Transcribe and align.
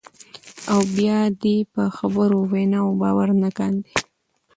او 0.71 0.79
بیا 0.95 1.19
دې 1.41 1.57
په 1.73 1.83
خبرو 1.97 2.37
او 2.41 2.47
ویناوو 2.51 2.99
باور 3.01 3.29
نه 3.43 3.49
کاندي، 3.57 3.91